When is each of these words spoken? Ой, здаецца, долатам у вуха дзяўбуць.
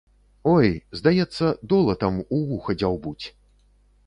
Ой, 0.53 0.69
здаецца, 0.99 1.49
долатам 1.75 2.19
у 2.23 2.41
вуха 2.53 2.79
дзяўбуць. 2.79 3.25